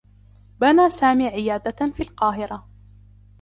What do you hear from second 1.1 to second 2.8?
عيادة في القاهرة.